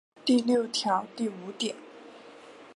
[0.25, 1.75] 第六条第五点